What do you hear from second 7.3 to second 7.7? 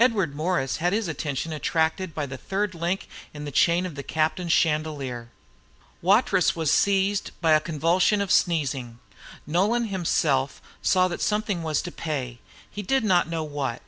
with a